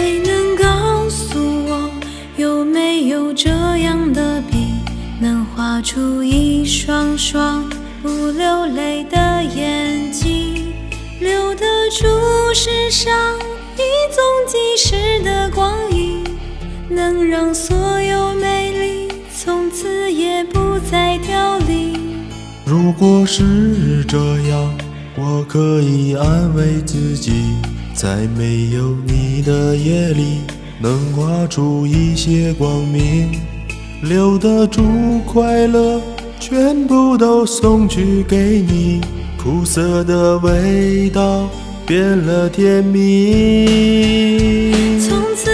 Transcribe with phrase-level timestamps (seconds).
[0.00, 1.90] 谁能告诉我
[2.38, 4.56] 有没有这样的笔
[5.20, 7.68] 能画出一双双
[8.00, 10.72] 不流泪的眼睛
[11.20, 12.06] 留得住
[12.54, 13.12] 世上
[13.76, 16.24] 一纵即逝的光阴
[16.88, 22.24] 能让所有美丽从此也不再凋零
[22.64, 24.16] 如果是这
[24.48, 24.78] 样
[25.14, 27.54] 我可以安慰自己。
[28.02, 30.40] 在没有你的夜里，
[30.80, 33.30] 能画出一些光明。
[34.02, 36.00] 留得住快乐，
[36.38, 39.02] 全部都送去给你。
[39.36, 41.46] 苦涩的味道
[41.86, 43.68] 变了甜蜜。
[45.06, 45.50] 从此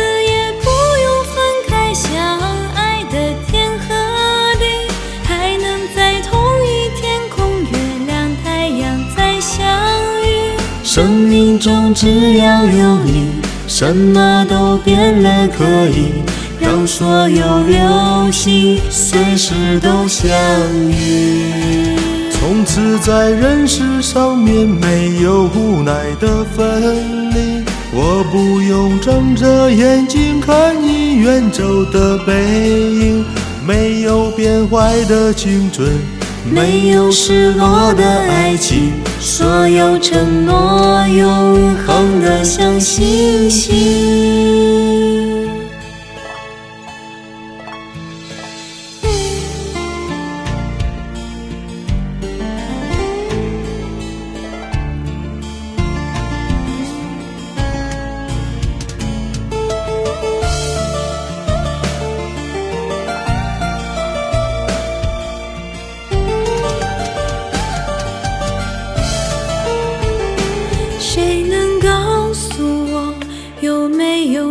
[11.59, 13.27] 中只要有你，
[13.67, 16.12] 什么都变了，可以。
[16.59, 20.31] 让所有流星随时都相
[20.91, 21.97] 遇。
[22.31, 27.62] 从此在人世上面没有无奈的分离，
[27.93, 33.25] 我不用睁着眼睛看你远走的背影，
[33.67, 35.89] 没有变坏的青春，
[36.51, 44.36] 没有失落的爱情，所有承诺永恒的像星星。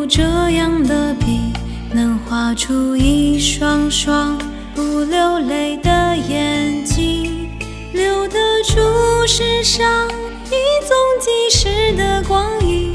[0.08, 0.22] 这
[0.52, 1.52] 样的笔，
[1.92, 4.38] 能画出一双双
[4.76, 7.50] 不流泪的眼睛，
[7.94, 10.08] 留得住世上
[10.48, 10.56] 一
[10.86, 12.92] 纵即逝的光阴，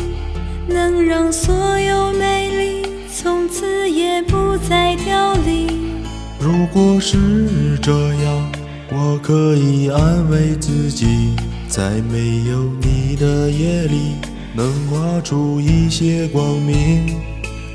[0.69, 5.67] 能让所有美丽从此也不再凋零。
[6.39, 7.93] 如果是这
[8.23, 8.53] 样，
[8.93, 11.35] 我可以安慰自己，
[11.69, 14.15] 在没有你的夜里，
[14.53, 17.17] 能画出一些光明，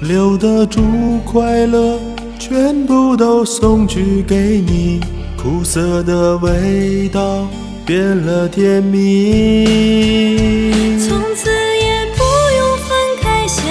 [0.02, 0.81] 留得住
[1.24, 2.00] 快乐，
[2.38, 5.00] 全部都送去给你。
[5.38, 7.47] 苦涩的味道
[7.85, 9.66] 变了甜蜜。
[11.00, 12.24] 从此也不
[12.58, 12.90] 用分
[13.22, 13.64] 开，相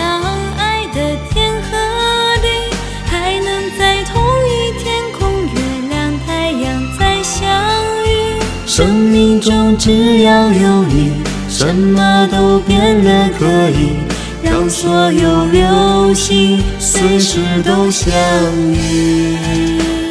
[0.56, 1.76] 爱的天和
[2.40, 2.48] 地，
[3.04, 5.60] 还能在同一天空，月
[5.90, 7.42] 亮太阳再相
[8.06, 8.08] 遇。
[8.66, 11.10] 生命中只要有你，
[11.56, 13.90] 什么都变了，可以
[14.42, 18.12] 让所有流星随时都相
[18.72, 19.36] 遇。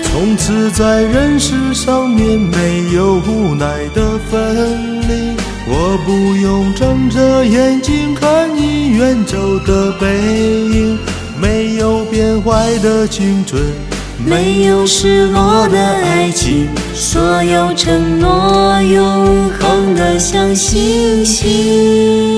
[0.04, 5.36] 从此在人世上面没有无奈的分离，
[5.68, 10.98] 我不用睁着眼睛看你远走的背影，
[11.42, 13.62] 没有变坏的青春，
[14.18, 22.33] 没有失落的爱情，所有承诺永恒的像星星。